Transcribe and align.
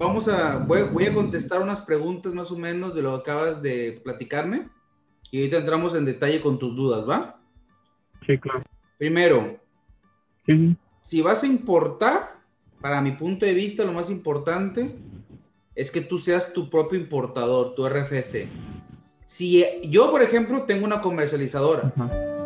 vamos 0.00 0.28
a, 0.28 0.56
voy, 0.56 0.82
voy, 0.90 1.04
a 1.04 1.12
contestar 1.12 1.60
unas 1.60 1.82
preguntas 1.82 2.32
más 2.32 2.50
o 2.50 2.56
menos 2.56 2.94
de 2.94 3.02
lo 3.02 3.10
que 3.22 3.30
acabas 3.30 3.60
de 3.60 4.00
platicarme 4.02 4.68
y 5.30 5.38
ahorita 5.38 5.58
entramos 5.58 5.94
en 5.94 6.06
detalle 6.06 6.40
con 6.40 6.58
tus 6.58 6.74
dudas, 6.74 7.08
¿va? 7.08 7.38
Sí, 8.26 8.38
claro. 8.38 8.64
Primero, 8.98 9.60
Sí, 10.46 10.76
si 11.02 11.20
vas 11.20 11.42
a 11.42 11.46
importar, 11.46 12.40
para 12.80 13.02
mi 13.02 13.12
punto 13.12 13.44
de 13.44 13.52
vista, 13.52 13.84
lo 13.84 13.92
más 13.92 14.10
importante 14.10 14.96
es 15.74 15.90
que 15.90 16.00
tú 16.00 16.16
seas 16.16 16.54
tu 16.54 16.70
propio 16.70 16.98
importador, 16.98 17.74
tu 17.74 17.86
RFC. 17.86 18.48
Si 19.26 19.64
yo, 19.84 20.10
por 20.10 20.22
ejemplo, 20.22 20.62
tengo 20.62 20.86
una 20.86 21.02
comercializadora, 21.02 21.92
Ajá. 21.94 22.39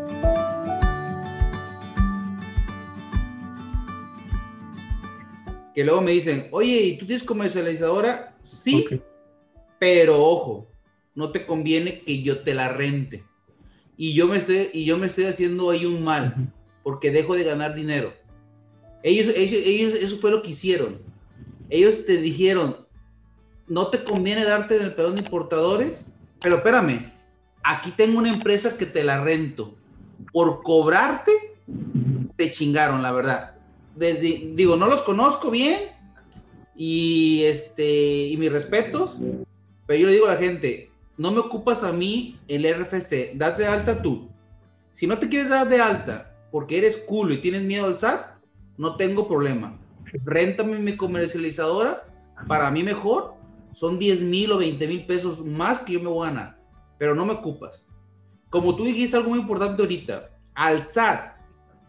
Que 5.75 5.85
luego 5.85 6.01
me 6.01 6.13
dicen, 6.13 6.49
oye, 6.53 6.81
¿y 6.83 6.97
tú 6.97 7.07
tienes 7.07 7.25
comercializadora? 7.25 8.37
Sí, 8.43 8.87
pero 9.79 10.23
ojo, 10.23 10.69
no 11.15 11.31
te 11.31 11.45
conviene 11.45 12.01
que 12.01 12.23
yo 12.23 12.41
te 12.41 12.55
la 12.55 12.69
rente. 12.69 13.25
Y 13.97 14.15
yo 14.15 14.27
me 14.27 14.37
estoy, 14.37 14.71
y 14.73 14.85
yo 14.85 14.99
me 14.99 15.07
estoy 15.07 15.25
haciendo 15.25 15.71
ahí 15.71 15.85
un 15.85 16.03
mal, 16.03 16.53
porque 16.83 17.11
dejo 17.11 17.35
de 17.35 17.45
ganar 17.45 17.75
dinero. 17.75 18.13
Ellos, 19.03 19.29
ellos, 19.37 19.61
ellos, 19.65 19.95
eso 19.95 20.17
fue 20.19 20.31
lo 20.31 20.43
que 20.43 20.51
hicieron. 20.51 21.01
Ellos 21.71 22.07
te 22.07 22.19
dijeron, 22.19 22.87
no 23.67 23.89
te 23.89 24.03
conviene 24.05 24.45
darte 24.45 24.79
del 24.79 24.95
pedón 24.95 25.17
de 25.17 25.23
importadores, 25.23 26.07
pero 26.41 26.57
espérame, 26.57 27.11
aquí 27.63 27.91
tengo 27.91 28.19
una 28.19 28.31
empresa 28.31 28.77
que 28.77 28.87
te 28.87 29.03
la 29.03 29.23
rento. 29.23 29.75
Por 30.33 30.63
cobrarte, 30.63 31.33
te 32.37 32.51
chingaron, 32.51 33.03
la 33.03 33.13
verdad. 33.13 33.55
De- 33.97 34.15
de- 34.15 34.53
digo, 34.55 34.77
no 34.77 34.87
los 34.87 35.03
conozco 35.03 35.51
bien 35.51 35.79
y, 36.77 37.43
este, 37.45 38.27
y 38.29 38.37
mis 38.37 38.51
respetos, 38.51 39.19
pero 39.87 40.01
yo 40.01 40.07
le 40.07 40.13
digo 40.15 40.27
a 40.27 40.33
la 40.33 40.37
gente, 40.39 40.91
no 41.17 41.31
me 41.31 41.39
ocupas 41.41 41.85
a 41.85 41.93
mí 41.93 42.39
el 42.49 42.65
RFC, 42.67 43.33
date 43.35 43.63
de 43.63 43.69
alta 43.69 44.03
tú. 44.03 44.29
Si 44.93 45.07
no 45.07 45.19
te 45.19 45.29
quieres 45.29 45.49
dar 45.51 45.69
de 45.69 45.81
alta 45.81 46.35
porque 46.51 46.79
eres 46.79 46.97
culo 46.97 47.35
y 47.35 47.39
tienes 47.39 47.63
miedo 47.63 47.87
al 47.87 47.99
SAT, 47.99 48.27
no 48.77 48.97
tengo 48.97 49.29
problema. 49.29 49.79
Réntame 50.25 50.79
mi 50.79 50.97
comercializadora, 50.97 52.05
para 52.49 52.71
mí 52.71 52.83
mejor, 52.83 53.35
son 53.75 53.99
10 53.99 54.21
mil 54.23 54.53
o 54.53 54.59
20 54.59 54.87
mil 54.87 55.05
pesos 55.07 55.45
más 55.45 55.81
que 55.81 55.95
yo 55.95 56.01
me 56.01 56.09
voy 56.09 56.27
a 56.27 56.31
ganar, 56.31 56.59
pero 56.99 57.15
no 57.15 57.25
me 57.27 57.33
ocupas. 57.35 57.87
Como 58.51 58.77
tú 58.77 58.85
dijiste 58.85 59.17
algo 59.17 59.31
muy 59.31 59.41
importante 59.41 59.83
ahorita, 59.83 60.31
al 60.55 60.83
SAT, 60.83 61.34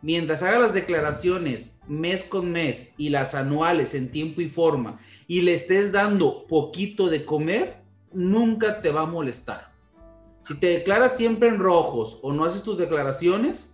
mientras 0.05 0.43
haga 0.43 0.59
las 0.59 0.73
declaraciones 0.75 1.75
mes 1.87 2.23
con 2.23 2.51
mes 2.51 2.93
y 2.95 3.09
las 3.09 3.33
anuales 3.33 3.95
en 3.95 4.11
tiempo 4.11 4.39
y 4.39 4.49
forma 4.49 4.99
y 5.27 5.41
le 5.41 5.55
estés 5.55 5.91
dando 5.91 6.45
poquito 6.45 7.09
de 7.09 7.25
comer, 7.25 7.77
nunca 8.13 8.81
te 8.81 8.91
va 8.91 9.01
a 9.01 9.05
molestar. 9.07 9.71
Si 10.43 10.53
te 10.59 10.67
declaras 10.67 11.17
siempre 11.17 11.49
en 11.49 11.57
rojos 11.57 12.19
o 12.21 12.31
no 12.31 12.45
haces 12.45 12.61
tus 12.61 12.77
declaraciones, 12.77 13.73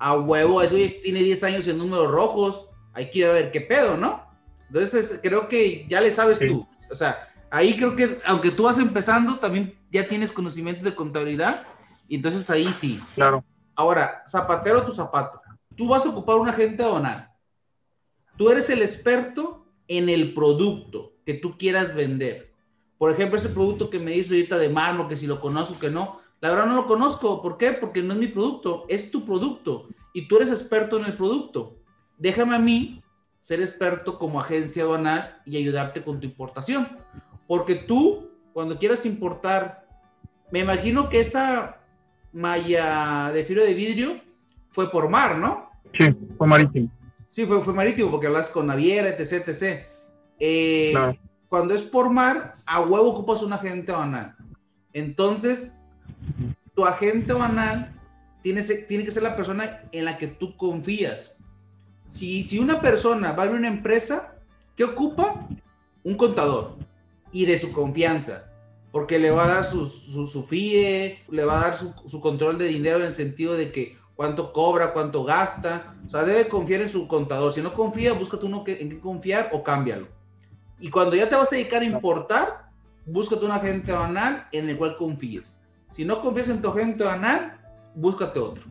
a 0.00 0.16
huevo, 0.18 0.60
eso 0.62 0.76
ya 0.76 0.88
tiene 1.00 1.22
10 1.22 1.44
años 1.44 1.68
en 1.68 1.78
números 1.78 2.10
rojos, 2.10 2.68
hay 2.92 3.08
que 3.10 3.20
ir 3.20 3.26
a 3.26 3.32
ver 3.32 3.52
qué 3.52 3.60
pedo, 3.60 3.96
¿no? 3.96 4.24
Entonces 4.66 5.20
creo 5.22 5.46
que 5.46 5.86
ya 5.88 6.00
le 6.00 6.10
sabes 6.10 6.38
Sí. 6.38 6.48
tú. 6.48 6.66
O 6.90 6.96
sea, 6.96 7.28
ahí 7.50 7.76
creo 7.76 7.94
que 7.94 8.18
aunque 8.26 8.50
tú 8.50 8.64
vas 8.64 8.78
empezando, 8.78 9.36
también 9.36 9.78
ya 9.92 10.08
tienes 10.08 10.32
conocimientos 10.32 10.82
de 10.82 10.96
contabilidad 10.96 11.62
y 12.08 12.16
entonces 12.16 12.50
ahí 12.50 12.72
sí. 12.72 13.00
Claro. 13.14 13.44
Ahora, 13.76 14.24
zapatero 14.26 14.84
tu 14.84 14.90
zapato. 14.90 15.40
Tú 15.78 15.86
vas 15.86 16.04
a 16.04 16.10
ocupar 16.10 16.36
un 16.36 16.48
agente 16.48 16.82
aduanal. 16.82 17.30
Tú 18.36 18.50
eres 18.50 18.68
el 18.68 18.82
experto 18.82 19.64
en 19.86 20.08
el 20.08 20.34
producto 20.34 21.14
que 21.24 21.34
tú 21.34 21.56
quieras 21.56 21.94
vender. 21.94 22.52
Por 22.98 23.12
ejemplo, 23.12 23.36
ese 23.36 23.50
producto 23.50 23.88
que 23.88 24.00
me 24.00 24.10
dice 24.10 24.34
ahorita 24.34 24.58
de 24.58 24.70
mármol, 24.70 25.06
que 25.06 25.16
si 25.16 25.28
lo 25.28 25.40
conozco, 25.40 25.78
que 25.78 25.88
no. 25.88 26.20
La 26.40 26.50
verdad 26.50 26.66
no 26.66 26.74
lo 26.74 26.86
conozco. 26.86 27.40
¿Por 27.40 27.56
qué? 27.56 27.72
Porque 27.72 28.02
no 28.02 28.14
es 28.14 28.18
mi 28.18 28.26
producto, 28.26 28.86
es 28.88 29.12
tu 29.12 29.24
producto. 29.24 29.88
Y 30.12 30.26
tú 30.26 30.38
eres 30.38 30.50
experto 30.50 30.98
en 30.98 31.04
el 31.04 31.16
producto. 31.16 31.76
Déjame 32.18 32.56
a 32.56 32.58
mí 32.58 33.00
ser 33.40 33.60
experto 33.60 34.18
como 34.18 34.40
agencia 34.40 34.82
aduanal 34.82 35.40
y 35.46 35.58
ayudarte 35.58 36.02
con 36.02 36.18
tu 36.18 36.26
importación. 36.26 36.88
Porque 37.46 37.76
tú, 37.76 38.30
cuando 38.52 38.78
quieras 38.78 39.06
importar, 39.06 39.86
me 40.50 40.58
imagino 40.58 41.08
que 41.08 41.20
esa 41.20 41.80
malla 42.32 43.30
de 43.32 43.44
fibra 43.44 43.62
de 43.62 43.74
vidrio 43.74 44.20
fue 44.70 44.90
por 44.90 45.08
mar, 45.08 45.38
¿no? 45.38 45.67
Sí, 45.96 46.14
fue 46.36 46.46
marítimo. 46.46 46.90
Sí, 47.30 47.46
fue, 47.46 47.62
fue 47.62 47.74
marítimo 47.74 48.10
porque 48.10 48.26
hablas 48.26 48.50
con 48.50 48.66
naviera, 48.66 49.08
etc, 49.08 49.48
etc. 49.48 49.86
Eh, 50.40 50.90
Claro. 50.92 51.16
Cuando 51.48 51.74
es 51.74 51.82
por 51.82 52.10
mar, 52.10 52.54
a 52.66 52.80
huevo 52.80 53.10
ocupas 53.10 53.42
un 53.42 53.54
agente 53.54 53.90
banal. 53.90 54.36
Entonces, 54.92 55.78
tu 56.74 56.84
agente 56.84 57.32
banal 57.32 57.94
tiene, 58.42 58.64
que 58.64 59.10
ser 59.10 59.22
la 59.22 59.36
persona 59.36 59.82
en 59.92 60.04
la 60.04 60.18
que 60.18 60.26
tú 60.26 60.56
confías. 60.56 61.36
Si, 62.10 62.42
si 62.44 62.58
una 62.58 62.80
persona 62.80 63.32
va 63.32 63.42
a 63.42 63.46
abrir 63.46 63.58
una 63.58 63.68
empresa, 63.68 64.34
¿qué 64.76 64.84
ocupa? 64.84 65.48
Un 66.04 66.16
contador 66.16 66.76
y 67.32 67.46
de 67.46 67.58
su 67.58 67.72
confianza, 67.72 68.50
porque 68.92 69.18
le 69.18 69.30
va 69.30 69.44
a 69.44 69.48
dar 69.48 69.64
su, 69.64 69.86
su, 69.86 70.26
su 70.26 70.42
FIE, 70.44 71.18
le 71.30 71.44
va 71.44 71.58
a 71.58 71.70
dar 71.70 71.78
su, 71.78 71.94
su 72.08 72.20
control 72.20 72.58
de 72.58 72.66
dinero 72.66 73.00
en 73.00 73.06
el 73.06 73.14
sentido 73.14 73.54
de 73.54 73.72
que 73.72 73.96
cuánto 74.18 74.52
cobra, 74.52 74.92
cuánto 74.92 75.22
gasta, 75.22 75.94
o 76.04 76.10
sea, 76.10 76.24
debe 76.24 76.48
confiar 76.48 76.82
en 76.82 76.88
su 76.88 77.06
contador. 77.06 77.52
Si 77.52 77.62
no 77.62 77.72
confía, 77.72 78.14
búscate 78.14 78.46
uno 78.46 78.64
que, 78.64 78.82
en 78.82 78.88
qué 78.88 78.98
confiar 78.98 79.50
o 79.52 79.62
cámbialo. 79.62 80.08
Y 80.80 80.90
cuando 80.90 81.14
ya 81.14 81.28
te 81.28 81.36
vas 81.36 81.52
a 81.52 81.54
dedicar 81.54 81.82
a 81.82 81.84
importar, 81.84 82.68
búscate 83.06 83.44
un 83.44 83.52
agente 83.52 83.92
banal 83.92 84.48
en 84.50 84.68
el 84.70 84.76
cual 84.76 84.96
confíes. 84.96 85.56
Si 85.92 86.04
no 86.04 86.20
confías 86.20 86.48
en 86.48 86.60
tu 86.60 86.68
agente 86.68 87.04
banal, 87.04 87.60
búscate 87.94 88.40
otro. 88.40 88.64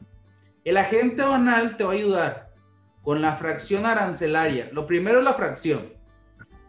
El 0.65 0.75
agente 0.75 1.23
banal 1.23 1.77
te 1.77 1.85
va 1.85 1.91
a 1.91 1.95
ayudar 1.95 2.53
con 3.01 3.21
la 3.21 3.37
fracción 3.37 3.85
arancelaria. 3.85 4.67
Lo 4.73 4.85
primero 4.85 5.19
es 5.19 5.23
la 5.23 5.33
fracción. 5.33 5.93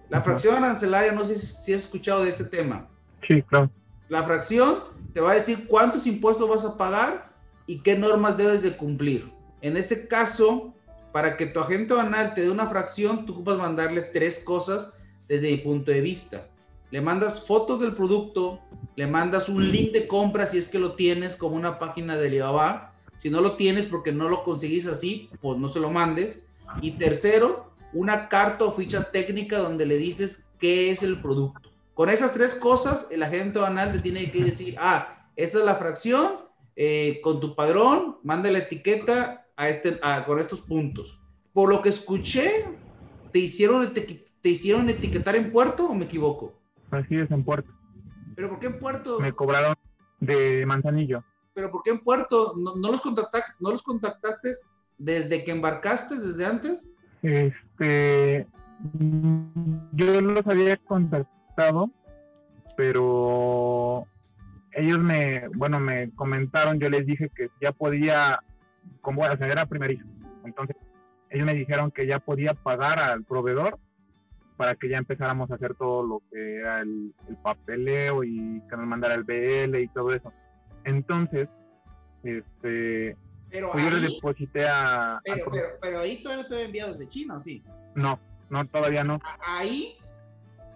La 0.08 0.22
fracción 0.22 0.54
arancelaria, 0.54 1.10
no 1.10 1.24
sé 1.24 1.34
si, 1.34 1.48
si 1.48 1.74
has 1.74 1.80
escuchado 1.80 2.22
de 2.22 2.30
este 2.30 2.44
tema. 2.44 2.86
Sí, 3.26 3.42
claro. 3.42 3.72
La 4.08 4.22
fracción 4.22 4.84
te 5.12 5.20
va 5.20 5.32
a 5.32 5.34
decir 5.34 5.66
cuántos 5.66 6.06
impuestos 6.06 6.48
vas 6.48 6.64
a 6.64 6.76
pagar 6.76 7.27
y 7.68 7.80
qué 7.80 7.96
normas 7.96 8.36
debes 8.36 8.62
de 8.62 8.76
cumplir. 8.76 9.30
En 9.60 9.76
este 9.76 10.08
caso, 10.08 10.72
para 11.12 11.36
que 11.36 11.46
tu 11.46 11.60
agente 11.60 11.92
banal 11.92 12.32
te 12.32 12.40
dé 12.40 12.50
una 12.50 12.66
fracción, 12.66 13.26
tú 13.26 13.34
ocupas 13.34 13.58
mandarle 13.58 14.00
tres 14.00 14.38
cosas 14.38 14.92
desde 15.28 15.50
mi 15.50 15.58
punto 15.58 15.92
de 15.92 16.00
vista. 16.00 16.48
Le 16.90 17.02
mandas 17.02 17.46
fotos 17.46 17.78
del 17.80 17.92
producto, 17.92 18.60
le 18.96 19.06
mandas 19.06 19.50
un 19.50 19.70
link 19.70 19.92
de 19.92 20.08
compra 20.08 20.46
si 20.46 20.56
es 20.56 20.68
que 20.68 20.78
lo 20.78 20.94
tienes 20.94 21.36
como 21.36 21.56
una 21.56 21.78
página 21.78 22.16
de 22.16 22.28
Alibaba. 22.28 22.94
Si 23.18 23.28
no 23.28 23.42
lo 23.42 23.56
tienes 23.56 23.84
porque 23.84 24.12
no 24.12 24.30
lo 24.30 24.44
conseguís 24.44 24.86
así, 24.86 25.28
pues 25.42 25.58
no 25.58 25.68
se 25.68 25.80
lo 25.80 25.90
mandes. 25.90 26.46
Y 26.80 26.92
tercero, 26.92 27.70
una 27.92 28.30
carta 28.30 28.64
o 28.64 28.72
ficha 28.72 29.10
técnica 29.10 29.58
donde 29.58 29.84
le 29.84 29.98
dices 29.98 30.48
qué 30.58 30.90
es 30.90 31.02
el 31.02 31.20
producto. 31.20 31.70
Con 31.92 32.08
esas 32.08 32.32
tres 32.32 32.54
cosas, 32.54 33.08
el 33.10 33.22
agente 33.22 33.58
banal 33.58 33.92
te 33.92 33.98
tiene 33.98 34.32
que 34.32 34.44
decir, 34.44 34.76
ah, 34.78 35.26
esta 35.36 35.58
es 35.58 35.64
la 35.64 35.74
fracción, 35.74 36.47
eh, 36.80 37.20
con 37.22 37.40
tu 37.40 37.56
padrón, 37.56 38.18
manda 38.22 38.48
la 38.52 38.58
etiqueta 38.60 39.48
a 39.56 39.68
este, 39.68 39.98
a- 40.00 40.24
con 40.24 40.38
estos 40.38 40.60
puntos. 40.60 41.20
Por 41.52 41.68
lo 41.70 41.82
que 41.82 41.88
escuché, 41.88 42.66
¿te 43.32 43.40
hicieron, 43.40 43.92
¿te 43.92 44.48
hicieron 44.48 44.88
etiquetar 44.88 45.34
en 45.34 45.50
puerto 45.50 45.86
o 45.88 45.94
me 45.94 46.04
equivoco? 46.04 46.56
Así 46.92 47.16
es 47.16 47.28
en 47.32 47.42
Puerto. 47.42 47.72
¿Pero 48.36 48.48
por 48.50 48.60
qué 48.60 48.66
en 48.68 48.78
puerto? 48.78 49.18
Me 49.18 49.32
cobraron 49.32 49.74
de 50.20 50.64
Manzanillo. 50.66 51.24
¿Pero 51.52 51.72
por 51.72 51.82
qué 51.82 51.90
en 51.90 51.98
puerto? 51.98 52.54
¿No, 52.56 52.76
no 52.76 52.92
los, 52.92 53.00
contactaste, 53.00 53.54
¿No 53.58 53.72
los 53.72 53.82
contactaste 53.82 54.52
desde 54.98 55.42
que 55.42 55.50
embarcaste, 55.50 56.16
desde 56.16 56.46
antes? 56.46 56.88
Este, 57.22 58.46
yo 59.94 60.20
los 60.20 60.46
había 60.46 60.76
contactado, 60.76 61.90
pero 62.76 64.06
ellos 64.78 64.98
me, 64.98 65.48
bueno, 65.48 65.80
me 65.80 66.10
comentaron, 66.12 66.78
yo 66.78 66.88
les 66.88 67.04
dije 67.06 67.30
que 67.34 67.50
ya 67.60 67.72
podía, 67.72 68.38
como 69.00 69.18
bueno, 69.18 69.34
o 69.34 69.36
sea, 69.36 69.48
era 69.48 69.66
primerizo, 69.66 70.04
entonces 70.44 70.76
ellos 71.30 71.46
me 71.46 71.54
dijeron 71.54 71.90
que 71.90 72.06
ya 72.06 72.18
podía 72.18 72.54
pagar 72.54 72.98
al 72.98 73.24
proveedor 73.24 73.78
para 74.56 74.74
que 74.74 74.88
ya 74.88 74.98
empezáramos 74.98 75.50
a 75.50 75.54
hacer 75.54 75.74
todo 75.74 76.02
lo 76.02 76.22
que 76.30 76.56
era 76.56 76.80
el, 76.80 77.14
el 77.28 77.36
papeleo 77.36 78.24
y 78.24 78.60
que 78.68 78.76
nos 78.76 78.86
mandara 78.86 79.14
el 79.14 79.22
BL 79.22 79.76
y 79.78 79.88
todo 79.88 80.12
eso. 80.12 80.32
Entonces, 80.84 81.48
este, 82.24 83.16
Pero 83.50 83.70
pues 83.72 83.84
yo 83.84 83.98
le 83.98 84.08
deposité 84.08 84.66
a, 84.66 85.20
pero, 85.24 85.44
pero, 85.50 85.68
pero 85.80 86.00
ahí 86.00 86.22
todavía 86.22 86.42
no 86.42 86.48
te 86.48 86.54
había 86.54 86.66
enviado 86.66 86.92
desde 86.92 87.08
China, 87.08 87.36
¿o 87.36 87.42
sí? 87.42 87.62
no, 87.94 88.18
no, 88.50 88.64
todavía 88.66 89.04
no. 89.04 89.20
Ahí 89.46 89.96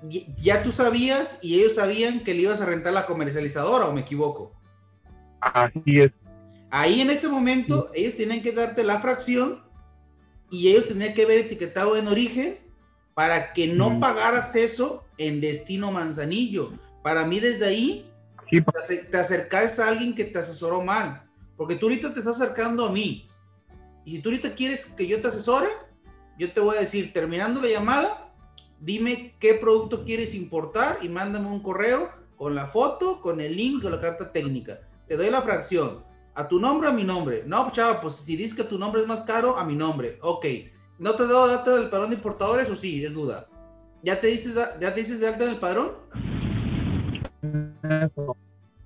ya 0.08 0.62
tú 0.62 0.72
sabías 0.72 1.38
y 1.42 1.60
ellos 1.60 1.76
sabían 1.76 2.24
que 2.24 2.34
le 2.34 2.42
ibas 2.42 2.60
a 2.60 2.66
rentar 2.66 2.92
la 2.92 3.06
comercializadora, 3.06 3.86
¿o 3.86 3.92
me 3.92 4.02
equivoco? 4.02 4.52
Así 5.40 6.00
es. 6.00 6.12
Ahí 6.70 7.00
en 7.00 7.10
ese 7.10 7.28
momento 7.28 7.90
ellos 7.94 8.16
tenían 8.16 8.42
que 8.42 8.52
darte 8.52 8.82
la 8.82 9.00
fracción 9.00 9.62
y 10.50 10.68
ellos 10.68 10.86
tenían 10.86 11.14
que 11.14 11.26
ver 11.26 11.38
etiquetado 11.38 11.96
en 11.96 12.08
origen 12.08 12.58
para 13.14 13.52
que 13.52 13.68
no 13.68 14.00
pagaras 14.00 14.56
eso 14.56 15.04
en 15.18 15.40
destino 15.40 15.92
Manzanillo. 15.92 16.72
Para 17.02 17.26
mí 17.26 17.40
desde 17.40 17.66
ahí 17.66 18.12
Sí, 18.52 19.00
te 19.10 19.16
acercas 19.16 19.78
a 19.78 19.88
alguien 19.88 20.14
que 20.14 20.26
te 20.26 20.38
asesoró 20.38 20.82
mal. 20.82 21.22
Porque 21.56 21.74
tú 21.74 21.86
ahorita 21.86 22.12
te 22.12 22.18
estás 22.18 22.38
acercando 22.38 22.84
a 22.84 22.92
mí. 22.92 23.26
Y 24.04 24.16
si 24.16 24.18
tú 24.18 24.28
ahorita 24.28 24.54
quieres 24.54 24.84
que 24.84 25.06
yo 25.06 25.22
te 25.22 25.28
asesore, 25.28 25.68
yo 26.38 26.52
te 26.52 26.60
voy 26.60 26.76
a 26.76 26.80
decir, 26.80 27.14
terminando 27.14 27.62
la 27.62 27.68
llamada, 27.68 28.21
dime 28.82 29.34
qué 29.38 29.54
producto 29.54 30.04
quieres 30.04 30.34
importar 30.34 30.98
y 31.02 31.08
mándame 31.08 31.48
un 31.48 31.62
correo 31.62 32.10
con 32.36 32.54
la 32.54 32.66
foto, 32.66 33.20
con 33.20 33.40
el 33.40 33.56
link, 33.56 33.82
con 33.82 33.92
la 33.92 34.00
carta 34.00 34.32
técnica. 34.32 34.80
Te 35.06 35.16
doy 35.16 35.30
la 35.30 35.40
fracción. 35.40 36.04
A 36.34 36.48
tu 36.48 36.58
nombre, 36.58 36.88
a 36.88 36.92
mi 36.92 37.04
nombre. 37.04 37.44
No, 37.46 37.62
pues, 37.62 37.74
chava, 37.74 38.00
pues 38.00 38.16
si 38.16 38.36
dices 38.36 38.56
que 38.56 38.64
tu 38.64 38.78
nombre 38.78 39.02
es 39.02 39.06
más 39.06 39.20
caro, 39.20 39.56
a 39.56 39.64
mi 39.64 39.76
nombre. 39.76 40.18
Ok. 40.22 40.46
¿No 40.98 41.14
te 41.14 41.24
he 41.24 41.26
dado 41.26 41.46
data 41.46 41.76
del 41.76 41.90
padrón 41.90 42.10
de 42.10 42.16
importadores 42.16 42.70
o 42.70 42.76
sí? 42.76 43.04
Es 43.04 43.12
duda. 43.12 43.46
¿Ya 44.02 44.20
te 44.20 44.28
dices, 44.28 44.54
ya 44.54 44.94
te 44.94 45.00
dices 45.00 45.20
de 45.20 45.28
alta 45.28 45.44
en 45.44 45.50
el 45.50 45.58
padrón? 45.58 45.92
eso. 47.82 48.36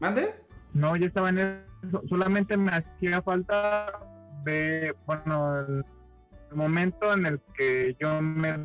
¿Mande? 0.01 0.35
No, 0.75 0.97
ya 0.97 1.07
estaba 1.07 1.31
en 1.31 1.39
eso. 1.39 2.03
Solamente 2.09 2.57
me 2.57 2.73
hacía 2.73 3.23
falta 3.23 4.01
de, 4.45 4.95
bueno, 5.07 5.61
el 5.61 5.85
momento 6.55 7.13
en 7.13 7.27
el 7.27 7.41
que 7.55 7.97
yo 8.01 8.21
me 8.21 8.59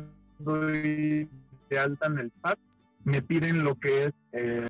doy 0.44 1.28
de 1.70 1.78
alta 1.78 2.06
en 2.06 2.18
el 2.18 2.32
SAT, 2.42 2.58
me 3.04 3.22
piden 3.22 3.64
lo 3.64 3.74
que 3.76 4.04
es, 4.06 4.12
eh, 4.32 4.66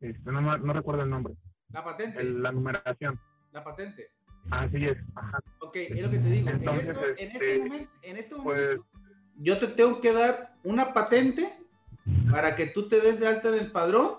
este, 0.00 0.30
no, 0.32 0.40
no 0.40 0.72
recuerdo 0.72 1.02
el 1.02 1.10
nombre, 1.10 1.34
La 1.70 1.84
patente. 1.84 2.20
el- 2.20 2.42
la 2.42 2.52
numeración. 2.52 3.18
La 3.52 3.64
patente. 3.64 4.10
Así 4.50 4.76
es. 4.86 4.96
Ajá. 5.14 5.38
Ok, 5.60 5.76
es 5.76 6.02
lo 6.02 6.10
que 6.10 6.18
te 6.18 6.28
digo. 6.28 6.48
En 6.48 6.56
Entonces, 6.56 6.88
esto- 6.88 7.06
en, 7.06 7.30
este, 7.32 7.52
este, 7.54 7.58
momento, 7.58 7.90
en 8.02 8.16
este 8.16 8.34
momento, 8.36 8.44
Pues 8.44 8.78
yo 9.40 9.58
te 9.58 9.66
tengo 9.68 10.00
que 10.00 10.12
dar 10.12 10.54
una 10.64 10.92
patente 10.94 11.48
para 12.30 12.56
que 12.56 12.66
tú 12.66 12.88
te 12.88 13.00
des 13.00 13.20
de 13.20 13.26
alta 13.28 13.48
en 13.48 13.54
el 13.54 13.70
padrón 13.72 14.12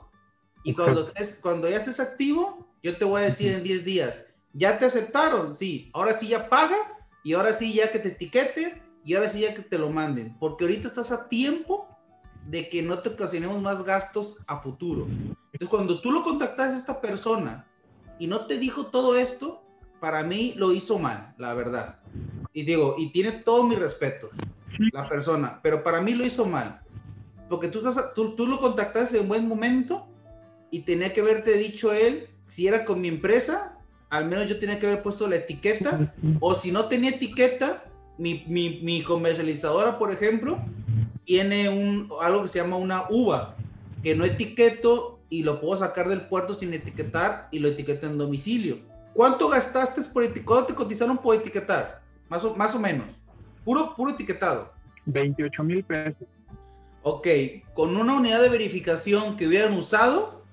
y 0.63 0.73
cuando, 0.73 1.11
estés- 1.13 1.39
cuando 1.41 1.69
ya 1.69 1.77
estés 1.77 1.99
activo, 1.99 2.67
yo 2.83 2.97
te 2.97 3.05
voy 3.05 3.21
a 3.21 3.25
decir 3.25 3.51
en 3.53 3.63
10 3.63 3.83
días, 3.83 4.25
¿ya 4.53 4.77
te 4.77 4.85
aceptaron? 4.85 5.53
Sí, 5.55 5.89
ahora 5.93 6.13
sí 6.13 6.27
ya 6.27 6.47
paga 6.49 6.77
y 7.23 7.33
ahora 7.33 7.53
sí 7.53 7.73
ya 7.73 7.91
que 7.91 7.99
te 7.99 8.09
etiqueten 8.09 8.81
y 9.09 9.15
ahora 9.15 9.27
sí 9.27 9.39
ya 9.39 9.55
que 9.55 9.63
te 9.63 9.79
lo 9.79 9.89
manden, 9.89 10.35
porque 10.39 10.65
ahorita 10.65 10.89
estás 10.89 11.11
a 11.11 11.27
tiempo 11.27 11.87
de 12.45 12.69
que 12.69 12.83
no 12.83 12.99
te 12.99 13.09
ocasionemos 13.09 13.59
más 13.59 13.83
gastos 13.83 14.37
a 14.45 14.59
futuro. 14.59 15.07
Entonces, 15.07 15.67
cuando 15.67 15.99
tú 15.99 16.11
lo 16.11 16.23
contactas 16.23 16.73
a 16.73 16.75
esta 16.75 17.01
persona 17.01 17.65
y 18.19 18.27
no 18.27 18.45
te 18.45 18.59
dijo 18.59 18.85
todo 18.85 19.15
esto, 19.15 19.63
para 19.99 20.21
mí 20.21 20.53
lo 20.57 20.73
hizo 20.73 20.99
mal, 20.99 21.33
la 21.39 21.55
verdad. 21.55 21.97
Y 22.53 22.61
digo, 22.65 22.97
y 22.99 23.11
tiene 23.11 23.31
todo 23.31 23.63
mi 23.63 23.75
respeto, 23.75 24.29
la 24.91 25.09
persona, 25.09 25.59
pero 25.63 25.83
para 25.83 26.01
mí 26.01 26.13
lo 26.13 26.23
hizo 26.23 26.45
mal. 26.45 26.81
Porque 27.49 27.69
tú, 27.69 27.79
estás, 27.79 28.13
tú, 28.13 28.35
tú 28.35 28.45
lo 28.45 28.59
contactaste 28.59 29.17
en 29.17 29.27
buen 29.27 29.47
momento 29.47 30.05
y 30.69 30.81
tenía 30.81 31.13
que 31.13 31.21
haberte 31.21 31.53
dicho 31.53 31.93
él, 31.93 32.29
si 32.45 32.67
era 32.67 32.85
con 32.85 33.01
mi 33.01 33.07
empresa, 33.07 33.75
al 34.11 34.25
menos 34.25 34.47
yo 34.47 34.59
tenía 34.59 34.77
que 34.77 34.85
haber 34.85 35.01
puesto 35.01 35.27
la 35.27 35.37
etiqueta, 35.37 36.13
o 36.39 36.53
si 36.53 36.71
no 36.71 36.85
tenía 36.85 37.09
etiqueta, 37.09 37.85
mi, 38.19 38.43
mi, 38.47 38.81
mi 38.83 39.01
comercializadora, 39.01 39.97
por 39.97 40.11
ejemplo, 40.11 40.59
tiene 41.23 41.69
un, 41.69 42.09
algo 42.21 42.43
que 42.43 42.49
se 42.49 42.59
llama 42.59 42.75
una 42.75 43.05
uva, 43.09 43.55
que 44.03 44.13
no 44.13 44.25
etiqueto 44.25 45.19
y 45.29 45.43
lo 45.43 45.61
puedo 45.61 45.77
sacar 45.77 46.09
del 46.09 46.27
puerto 46.27 46.53
sin 46.53 46.73
etiquetar 46.73 47.47
y 47.51 47.59
lo 47.59 47.69
etiqueto 47.69 48.07
en 48.07 48.17
domicilio. 48.17 48.79
¿Cuánto 49.13 49.47
gastaste 49.47 50.01
por 50.03 50.23
etiquetar? 50.23 50.45
¿Cuánto 50.45 50.67
te 50.67 50.75
cotizaron 50.75 51.17
por 51.17 51.35
etiquetar? 51.35 52.01
Más 52.27 52.43
o, 52.43 52.53
más 52.55 52.75
o 52.75 52.79
menos. 52.79 53.07
Puro, 53.63 53.95
puro 53.95 54.11
etiquetado. 54.11 54.73
28 55.05 55.63
mil 55.63 55.83
pesos. 55.83 56.27
Ok, 57.01 57.27
con 57.73 57.95
una 57.95 58.17
unidad 58.17 58.41
de 58.41 58.49
verificación 58.49 59.37
que 59.37 59.47
hubieran 59.47 59.73
usado, 59.73 60.43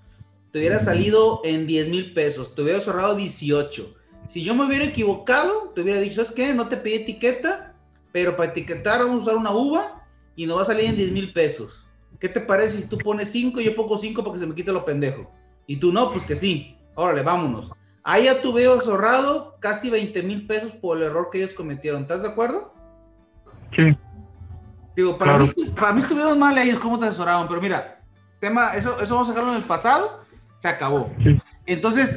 te 0.52 0.60
hubiera 0.60 0.78
salido 0.78 1.40
en 1.42 1.66
10 1.66 1.88
mil 1.88 2.14
pesos, 2.14 2.54
te 2.54 2.62
hubiera 2.62 2.78
ahorrado 2.78 3.16
18. 3.16 3.95
Si 4.28 4.42
yo 4.42 4.54
me 4.54 4.64
hubiera 4.64 4.84
equivocado, 4.84 5.72
te 5.74 5.82
hubiera 5.82 6.00
dicho, 6.00 6.16
¿sabes 6.16 6.32
qué? 6.32 6.52
No 6.54 6.68
te 6.68 6.76
pedí 6.76 6.94
etiqueta, 6.94 7.74
pero 8.12 8.36
para 8.36 8.50
etiquetar 8.50 9.00
vamos 9.00 9.20
a 9.20 9.26
usar 9.26 9.36
una 9.36 9.52
uva 9.52 10.04
y 10.34 10.46
nos 10.46 10.58
va 10.58 10.62
a 10.62 10.66
salir 10.66 10.86
en 10.86 10.96
10 10.96 11.12
mil 11.12 11.32
pesos. 11.32 11.88
¿Qué 12.18 12.28
te 12.28 12.40
parece 12.40 12.78
si 12.78 12.88
tú 12.88 12.98
pones 12.98 13.30
5 13.30 13.60
y 13.60 13.64
yo 13.64 13.74
pongo 13.74 13.98
5 13.98 14.22
para 14.22 14.34
que 14.34 14.40
se 14.40 14.46
me 14.46 14.54
quite 14.54 14.72
lo 14.72 14.84
pendejo? 14.84 15.30
Y 15.66 15.76
tú 15.76 15.92
no, 15.92 16.10
pues 16.10 16.24
que 16.24 16.34
sí. 16.34 16.76
Órale, 16.94 17.22
vámonos. 17.22 17.70
Ahí 18.02 18.24
ya 18.24 18.40
tuve 18.40 18.64
ahorrado 18.66 19.56
casi 19.60 19.90
20 19.90 20.22
mil 20.22 20.46
pesos 20.46 20.72
por 20.72 20.96
el 20.96 21.04
error 21.04 21.28
que 21.30 21.38
ellos 21.38 21.52
cometieron. 21.52 22.02
¿Estás 22.02 22.22
de 22.22 22.28
acuerdo? 22.28 22.72
Sí. 23.76 23.96
Digo, 24.94 25.18
para, 25.18 25.36
Claro. 25.36 25.52
mí, 25.56 25.64
para 25.70 25.92
mí 25.92 26.00
estuvieron 26.00 26.38
mal 26.38 26.56
ellos 26.56 26.78
cómo 26.78 26.98
te 26.98 27.06
asesoraban, 27.06 27.48
pero 27.48 27.60
mira, 27.60 28.00
tema, 28.40 28.74
eso, 28.74 28.98
eso 29.00 29.14
vamos 29.14 29.28
a 29.28 29.32
dejarlo 29.32 29.52
en 29.52 29.58
el 29.58 29.64
pasado, 29.64 30.20
se 30.56 30.68
acabó. 30.68 31.10
Sí. 31.22 31.38
Entonces, 31.66 32.16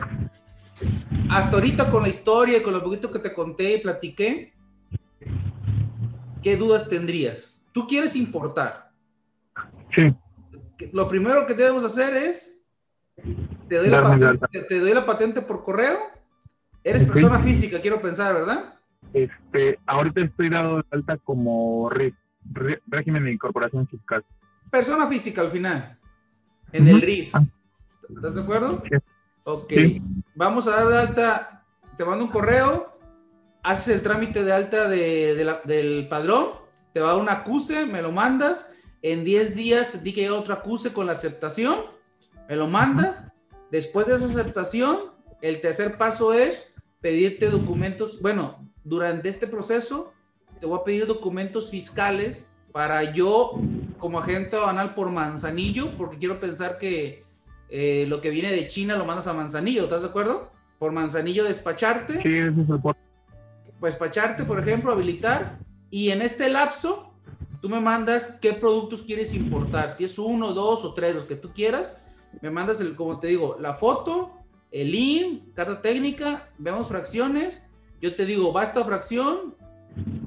hasta 1.29 1.55
ahorita 1.55 1.89
con 1.91 2.03
la 2.03 2.09
historia 2.09 2.57
y 2.57 2.61
con 2.63 2.73
lo 2.73 2.83
poquito 2.83 3.11
que 3.11 3.19
te 3.19 3.33
conté 3.33 3.75
y 3.75 3.81
platiqué, 3.81 4.53
¿qué 6.41 6.57
dudas 6.57 6.89
tendrías? 6.89 7.61
Tú 7.71 7.87
quieres 7.87 8.15
importar. 8.15 8.91
Sí. 9.95 10.13
Lo 10.91 11.07
primero 11.07 11.45
que 11.45 11.53
debemos 11.53 11.83
hacer 11.83 12.13
es, 12.15 12.61
te 13.67 13.75
doy, 13.77 13.89
la 13.89 14.01
patente, 14.01 14.47
te, 14.51 14.61
te 14.63 14.79
doy 14.79 14.93
la 14.93 15.05
patente 15.05 15.41
por 15.41 15.63
correo, 15.63 15.97
eres 16.83 17.03
persona 17.07 17.39
física, 17.39 17.81
quiero 17.81 18.01
pensar, 18.01 18.33
¿verdad? 18.33 18.75
Este, 19.13 19.79
ahorita 19.85 20.21
estoy 20.21 20.49
dado 20.49 20.77
de 20.77 20.83
alta 20.91 21.17
como 21.17 21.89
RIF, 21.89 22.15
Re- 22.51 22.81
régimen 22.87 23.25
de 23.25 23.33
incorporación 23.33 23.87
fiscal. 23.87 24.23
Persona 24.71 25.07
física 25.07 25.41
al 25.41 25.51
final, 25.51 25.97
en 26.71 26.87
el 26.87 27.01
RIF. 27.01 27.35
Ah. 27.35 27.43
¿Estás 28.09 28.35
de 28.35 28.41
acuerdo? 28.41 28.81
Sí. 28.89 28.95
Ok. 29.43 29.69
Sí. 29.69 30.01
Vamos 30.35 30.67
a 30.67 30.71
dar 30.71 30.87
de 30.87 30.97
alta, 30.97 31.65
te 31.97 32.05
mando 32.05 32.25
un 32.25 32.31
correo, 32.31 32.97
haces 33.63 33.95
el 33.95 34.01
trámite 34.01 34.43
de 34.43 34.53
alta 34.53 34.87
de- 34.87 35.35
de 35.35 35.45
la- 35.45 35.61
del 35.65 36.07
padrón, 36.07 36.51
te 36.93 36.99
va 37.01 37.09
a 37.09 37.13
dar 37.13 37.21
un 37.21 37.29
acuse, 37.29 37.85
me 37.85 38.01
lo 38.01 38.11
mandas, 38.11 38.69
en 39.01 39.23
10 39.23 39.55
días 39.55 39.91
te 39.91 39.97
tiene 39.97 40.15
que 40.15 40.29
otro 40.31 40.53
acuse 40.53 40.93
con 40.93 41.05
la 41.05 41.11
aceptación, 41.13 41.79
me 42.47 42.55
lo 42.55 42.67
mandas, 42.67 43.31
después 43.71 44.07
de 44.07 44.15
esa 44.15 44.25
aceptación, 44.25 45.11
el 45.41 45.61
tercer 45.61 45.97
paso 45.97 46.33
es 46.33 46.67
pedirte 47.01 47.49
documentos, 47.49 48.21
bueno, 48.21 48.67
durante 48.83 49.29
este 49.29 49.47
proceso 49.47 50.13
te 50.59 50.65
voy 50.65 50.79
a 50.79 50.83
pedir 50.83 51.05
documentos 51.05 51.69
fiscales 51.69 52.45
para 52.71 53.13
yo, 53.13 53.53
como 53.97 54.19
agente 54.19 54.55
aduanal 54.55 54.93
por 54.95 55.09
Manzanillo, 55.09 55.95
porque 55.97 56.17
quiero 56.17 56.39
pensar 56.39 56.77
que 56.77 57.23
eh, 57.69 58.05
lo 58.07 58.21
que 58.21 58.29
viene 58.29 58.51
de 58.51 58.67
China 58.67 58.95
lo 58.95 59.05
mandas 59.05 59.27
a 59.27 59.33
Manzanillo, 59.33 59.83
¿estás 59.83 60.01
de 60.01 60.07
acuerdo? 60.09 60.51
Por 60.79 60.91
Manzanillo 60.91 61.43
despacharte, 61.43 62.13
Sí, 62.23 62.37
ese 62.37 62.49
es 62.61 62.69
el 62.69 62.79
por- 62.81 62.95
despacharte, 63.81 64.43
por 64.43 64.59
ejemplo, 64.59 64.91
habilitar, 64.91 65.59
y 65.89 66.09
en 66.11 66.21
este 66.21 66.49
lapso 66.49 67.13
tú 67.61 67.69
me 67.69 67.79
mandas 67.79 68.37
qué 68.41 68.53
productos 68.53 69.03
quieres 69.03 69.33
importar, 69.33 69.91
si 69.91 70.03
es 70.05 70.17
uno, 70.19 70.53
dos 70.53 70.83
o 70.85 70.93
tres, 70.93 71.15
los 71.15 71.25
que 71.25 71.35
tú 71.35 71.51
quieras, 71.53 71.97
me 72.41 72.49
mandas, 72.49 72.79
el, 72.81 72.95
como 72.95 73.19
te 73.19 73.27
digo, 73.27 73.57
la 73.59 73.73
foto, 73.73 74.31
el 74.71 74.93
IN, 74.93 75.51
carta 75.55 75.81
técnica, 75.81 76.49
vemos 76.57 76.87
fracciones, 76.87 77.63
yo 78.01 78.15
te 78.15 78.25
digo, 78.25 78.53
va 78.53 78.63
esta 78.63 78.83
fracción, 78.85 79.55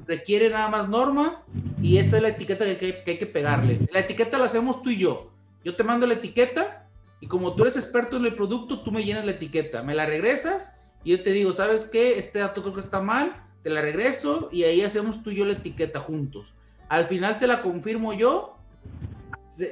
requiere 0.07 0.51
nada 0.51 0.69
más 0.69 0.89
norma, 0.89 1.43
y 1.81 1.97
esta 1.99 2.17
es 2.17 2.23
la 2.23 2.29
etiqueta 2.29 2.65
que, 2.65 2.77
que- 2.77 3.03
que 3.05 3.11
hay 3.13 3.19
que 3.19 3.27
pegarle. 3.27 3.89
La 3.93 4.01
etiqueta 4.01 4.39
la 4.39 4.45
hacemos 4.47 4.83
tú 4.83 4.91
y 4.91 4.99
yo. 4.99 5.31
Yo 5.65 5.77
te 5.77 5.85
mando 5.85 6.07
la 6.07 6.15
etiqueta, 6.15 6.82
y 7.23 7.29
como 7.29 7.55
tú 7.55 7.63
eres 7.63 7.77
experto 7.77 8.17
en 8.17 8.25
el 8.27 8.35
producto, 8.35 8.81
tú 8.81 8.91
me 8.91 9.05
llenas 9.05 9.25
la 9.25 9.31
etiqueta, 9.31 9.85
me 9.85 9.95
la 9.95 10.07
regresas, 10.07 10.75
y 11.05 11.13
yo 11.13 11.23
te 11.23 11.31
digo, 11.31 11.53
¿sabes 11.53 11.85
qué? 11.85 12.19
Este 12.19 12.41
dato 12.41 12.63
creo 12.63 12.75
que 12.75 12.81
está 12.81 13.01
mal, 13.01 13.47
te 13.63 13.71
la 13.71 13.81
regreso, 13.81 14.49
y 14.51 14.65
ahí 14.65 14.83
hacemos 14.83 15.23
tú 15.23 15.31
y 15.31 15.37
yo 15.37 15.45
la 15.45 15.53
etiqueta 15.53 16.01
juntos. 16.01 16.53
Al 16.89 17.05
final 17.05 17.39
te 17.39 17.47
la 17.47 17.63
confirmo 17.63 18.13
yo, 18.13 18.57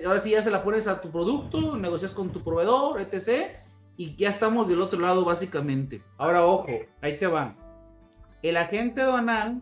ahora 0.06 0.20
sí 0.20 0.30
ya 0.30 0.44
se 0.44 0.52
la 0.52 0.62
pones 0.62 0.86
a 0.86 1.00
tu 1.00 1.10
producto, 1.10 1.76
negocias 1.76 2.12
con 2.12 2.30
tu 2.30 2.44
proveedor, 2.44 3.00
etc. 3.00 3.50
Y 3.96 4.14
ya 4.14 4.28
estamos 4.28 4.68
del 4.68 4.80
otro 4.80 5.00
lado 5.00 5.24
básicamente. 5.24 6.04
Ahora 6.18 6.46
ojo, 6.46 6.68
ahí 7.02 7.18
te 7.18 7.26
va. 7.26 7.56
El 8.42 8.58
agente 8.58 9.00
aduanal 9.00 9.60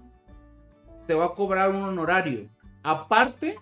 te 1.07 1.15
va 1.15 1.25
a 1.25 1.33
cobrar 1.33 1.71
un 1.71 1.85
honorario. 1.85 2.51
Aparte, 2.83 3.59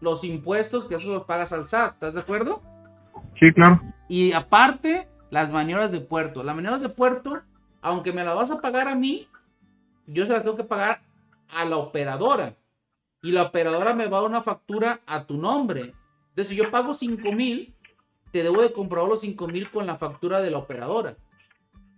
los 0.00 0.24
impuestos 0.24 0.86
que 0.86 0.94
esos 0.94 1.12
los 1.12 1.24
pagas 1.24 1.52
al 1.52 1.66
SAT, 1.66 1.92
¿estás 1.92 2.14
de 2.14 2.20
acuerdo? 2.20 2.62
Sí, 3.38 3.52
claro. 3.52 3.80
Y 4.08 4.32
aparte, 4.32 5.08
las 5.30 5.50
maniobras 5.50 5.92
de 5.92 6.00
puerto. 6.00 6.42
Las 6.42 6.54
maniobras 6.54 6.82
de 6.82 6.88
puerto, 6.88 7.42
aunque 7.80 8.12
me 8.12 8.24
las 8.24 8.34
vas 8.34 8.50
a 8.50 8.60
pagar 8.60 8.88
a 8.88 8.94
mí, 8.94 9.28
yo 10.06 10.26
se 10.26 10.32
las 10.32 10.42
tengo 10.42 10.56
que 10.56 10.64
pagar 10.64 11.02
a 11.48 11.64
la 11.64 11.76
operadora. 11.76 12.56
Y 13.22 13.32
la 13.32 13.44
operadora 13.44 13.94
me 13.94 14.06
va 14.06 14.18
a 14.18 14.20
dar 14.22 14.30
una 14.30 14.42
factura 14.42 15.00
a 15.06 15.26
tu 15.26 15.36
nombre. 15.36 15.94
Entonces, 16.30 16.48
si 16.48 16.56
yo 16.56 16.70
pago 16.70 16.94
5 16.94 17.32
mil, 17.32 17.74
te 18.30 18.42
debo 18.42 18.62
de 18.62 18.72
comprobar 18.72 19.08
los 19.08 19.20
5 19.20 19.46
mil 19.48 19.70
con 19.70 19.86
la 19.86 19.96
factura 19.96 20.40
de 20.40 20.50
la 20.50 20.58
operadora. 20.58 21.16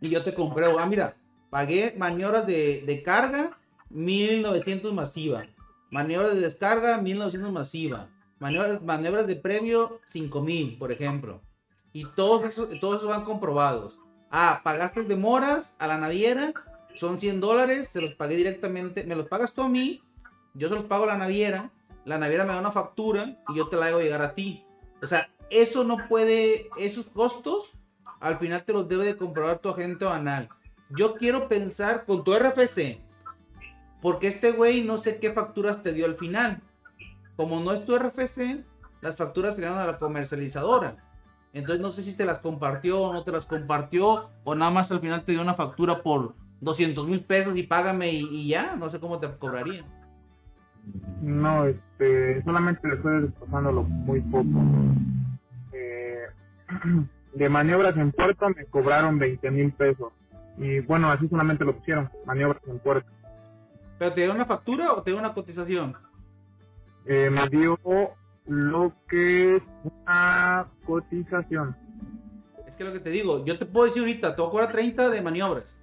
Y 0.00 0.10
yo 0.10 0.24
te 0.24 0.34
compruebo, 0.34 0.78
ah, 0.78 0.86
mira, 0.86 1.16
pagué 1.50 1.94
maniobras 1.96 2.46
de, 2.46 2.82
de 2.84 3.02
carga 3.02 3.56
1900 3.90 4.92
masiva. 4.92 5.44
Maniobras 5.90 6.34
de 6.34 6.40
descarga, 6.40 6.98
1900 6.98 7.52
masiva. 7.52 8.08
Maniobras, 8.42 8.82
maniobras 8.82 9.28
de 9.28 9.36
premio, 9.36 10.00
5000, 10.06 10.76
por 10.76 10.90
ejemplo. 10.90 11.40
Y 11.92 12.06
todos 12.16 12.42
esos, 12.42 12.68
todos 12.80 12.96
esos 12.96 13.08
van 13.08 13.22
comprobados. 13.22 14.00
Ah, 14.32 14.62
pagaste 14.64 15.04
demoras 15.04 15.76
a 15.78 15.86
la 15.86 15.96
naviera, 15.96 16.52
son 16.96 17.18
100 17.18 17.40
dólares, 17.40 17.86
se 17.86 18.00
los 18.00 18.14
pagué 18.14 18.34
directamente. 18.34 19.04
Me 19.04 19.14
los 19.14 19.28
pagas 19.28 19.52
tú 19.52 19.62
a 19.62 19.68
mí, 19.68 20.02
yo 20.54 20.68
se 20.68 20.74
los 20.74 20.82
pago 20.82 21.04
a 21.04 21.06
la 21.06 21.18
naviera. 21.18 21.70
La 22.04 22.18
naviera 22.18 22.44
me 22.44 22.52
da 22.52 22.58
una 22.58 22.72
factura 22.72 23.40
y 23.48 23.54
yo 23.54 23.68
te 23.68 23.76
la 23.76 23.86
hago 23.86 24.00
llegar 24.00 24.22
a 24.22 24.34
ti. 24.34 24.64
O 25.00 25.06
sea, 25.06 25.30
eso 25.48 25.84
no 25.84 26.08
puede, 26.08 26.68
esos 26.78 27.06
costos, 27.06 27.70
al 28.18 28.38
final 28.38 28.64
te 28.64 28.72
los 28.72 28.88
debe 28.88 29.04
de 29.04 29.16
comprobar 29.16 29.60
tu 29.60 29.68
agente 29.68 30.04
banal. 30.04 30.48
Yo 30.90 31.14
quiero 31.14 31.46
pensar 31.46 32.06
con 32.06 32.24
tu 32.24 32.34
RFC, 32.34 32.98
porque 34.00 34.26
este 34.26 34.50
güey 34.50 34.82
no 34.82 34.98
sé 34.98 35.20
qué 35.20 35.32
facturas 35.32 35.84
te 35.84 35.92
dio 35.92 36.06
al 36.06 36.16
final. 36.16 36.60
Como 37.36 37.60
no 37.60 37.72
es 37.72 37.84
tu 37.84 37.96
RFC, 37.96 38.64
las 39.00 39.16
facturas 39.16 39.56
se 39.56 39.66
a 39.66 39.86
la 39.86 39.98
comercializadora. 39.98 40.96
Entonces 41.52 41.80
no 41.80 41.90
sé 41.90 42.02
si 42.02 42.16
te 42.16 42.24
las 42.24 42.38
compartió 42.38 43.02
o 43.02 43.12
no 43.12 43.24
te 43.24 43.32
las 43.32 43.46
compartió, 43.46 44.30
o 44.44 44.54
nada 44.54 44.70
más 44.70 44.90
al 44.90 45.00
final 45.00 45.24
te 45.24 45.32
dio 45.32 45.42
una 45.42 45.54
factura 45.54 46.02
por 46.02 46.34
200 46.60 47.06
mil 47.08 47.24
pesos 47.24 47.56
y 47.56 47.64
págame 47.64 48.10
y, 48.10 48.48
ya, 48.48 48.76
no 48.76 48.88
sé 48.88 49.00
cómo 49.00 49.18
te 49.18 49.28
cobraría. 49.36 49.84
No, 51.20 51.66
este, 51.66 52.42
solamente 52.44 52.88
le 52.88 52.94
estoy 52.94 53.22
desposándolo 53.22 53.82
muy 53.82 54.20
poco. 54.20 54.46
Eh, 55.72 56.22
de 57.34 57.48
maniobras 57.48 57.96
en 57.96 58.12
puerto 58.12 58.48
me 58.50 58.64
cobraron 58.66 59.18
20 59.18 59.50
mil 59.50 59.72
pesos. 59.72 60.12
Y 60.58 60.80
bueno, 60.80 61.10
así 61.10 61.28
solamente 61.28 61.64
lo 61.64 61.76
pusieron, 61.76 62.10
maniobras 62.24 62.62
en 62.66 62.78
puerto. 62.78 63.10
¿Pero 63.98 64.12
te 64.12 64.22
dio 64.22 64.32
una 64.32 64.44
factura 64.44 64.92
o 64.92 65.02
te 65.02 65.10
dio 65.10 65.18
una 65.18 65.34
cotización? 65.34 65.96
Eh, 67.06 67.30
me 67.30 67.48
dio 67.48 67.78
lo 68.46 68.92
que 69.08 69.56
es 69.56 69.62
una 69.82 70.68
cotización. 70.86 71.76
Es 72.66 72.76
que 72.76 72.84
lo 72.84 72.92
que 72.92 73.00
te 73.00 73.10
digo, 73.10 73.44
yo 73.44 73.58
te 73.58 73.66
puedo 73.66 73.86
decir 73.86 74.02
ahorita, 74.02 74.34
te 74.34 74.40
voy 74.40 74.48
a 74.48 74.50
cobrar 74.50 74.72
30 74.72 75.10
de 75.10 75.22
maniobras, 75.22 75.76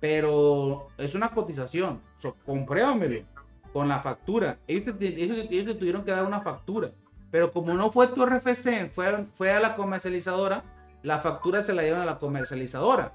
pero 0.00 0.88
es 0.98 1.14
una 1.14 1.30
cotización, 1.30 2.00
so, 2.16 2.36
compruébamelo 2.44 3.24
con 3.72 3.88
la 3.88 4.00
factura. 4.00 4.58
Ellos 4.66 4.96
te, 4.98 5.06
ellos, 5.06 5.78
tuvieron 5.78 6.04
que 6.04 6.10
dar 6.10 6.24
una 6.24 6.40
factura, 6.40 6.92
pero 7.30 7.50
como 7.50 7.74
no 7.74 7.90
fue 7.90 8.08
tu 8.08 8.24
RFC, 8.24 8.90
fue, 8.90 9.26
fue 9.32 9.52
a 9.52 9.60
la 9.60 9.74
comercializadora, 9.74 10.62
la 11.02 11.20
factura 11.20 11.62
se 11.62 11.72
la 11.72 11.82
dieron 11.82 12.00
a 12.00 12.04
la 12.06 12.18
comercializadora. 12.18 13.14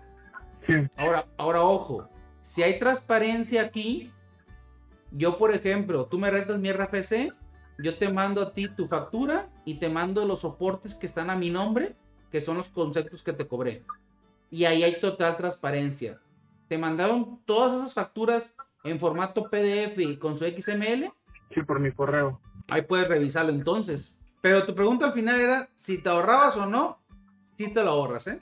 Ahora, 0.97 1.25
ahora 1.37 1.61
ojo, 1.61 2.09
si 2.41 2.61
hay 2.61 2.77
transparencia 2.77 3.61
aquí, 3.61 4.11
yo 5.11 5.37
por 5.37 5.53
ejemplo, 5.53 6.05
tú 6.05 6.19
me 6.19 6.31
rentas 6.31 6.59
mi 6.59 6.71
RFC, 6.71 7.33
yo 7.79 7.97
te 7.97 8.09
mando 8.09 8.41
a 8.41 8.53
ti 8.53 8.67
tu 8.67 8.87
factura 8.87 9.49
y 9.65 9.75
te 9.75 9.89
mando 9.89 10.25
los 10.25 10.41
soportes 10.41 10.95
que 10.95 11.05
están 11.05 11.29
a 11.29 11.35
mi 11.35 11.49
nombre, 11.49 11.95
que 12.31 12.41
son 12.41 12.57
los 12.57 12.69
conceptos 12.69 13.21
que 13.23 13.33
te 13.33 13.47
cobré. 13.47 13.83
Y 14.49 14.65
ahí 14.65 14.83
hay 14.83 14.99
total 14.99 15.37
transparencia. 15.37 16.19
Te 16.67 16.77
mandaron 16.77 17.39
todas 17.45 17.77
esas 17.77 17.93
facturas 17.93 18.55
en 18.83 18.99
formato 18.99 19.49
PDF 19.49 19.99
y 19.99 20.17
con 20.17 20.37
su 20.37 20.45
XML. 20.45 21.11
Sí, 21.53 21.63
por 21.63 21.79
mi 21.79 21.91
correo. 21.91 22.41
Ahí 22.67 22.81
puedes 22.81 23.07
revisarlo 23.07 23.51
entonces. 23.51 24.15
Pero 24.41 24.65
tu 24.65 24.75
pregunta 24.75 25.07
al 25.07 25.13
final 25.13 25.39
era 25.39 25.69
si 25.75 26.01
te 26.01 26.09
ahorrabas 26.09 26.57
o 26.57 26.65
no. 26.65 26.99
Si 27.55 27.73
te 27.73 27.83
lo 27.83 27.91
ahorras, 27.91 28.27
¿eh? 28.27 28.39